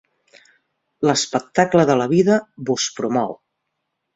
[1.09, 3.37] L'espectacle de la vida vos promou.